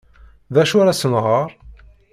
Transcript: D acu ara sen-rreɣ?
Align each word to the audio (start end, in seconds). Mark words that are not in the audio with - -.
D 0.53 0.55
acu 0.61 0.75
ara 0.81 0.99
sen-rreɣ? 0.99 1.47